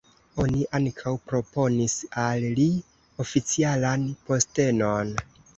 Oni 0.43 0.61
ankaŭ 0.77 1.13
proponis 1.31 1.99
al 2.23 2.47
li 2.61 2.67
oficialan 3.25 4.11
postenon. 4.31 5.17